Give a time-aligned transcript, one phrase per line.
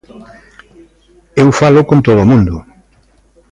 [1.41, 2.55] Eu falo con todo o mundo.